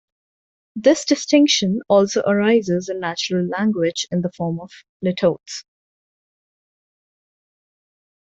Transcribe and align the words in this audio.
This 0.75 1.05
distinction 1.05 1.81
also 1.87 2.21
arises 2.23 2.89
in 2.89 2.99
natural 3.01 3.45
language 3.45 4.07
in 4.09 4.21
the 4.21 4.31
form 4.31 4.59
of 4.59 4.71
litotes. 5.05 5.63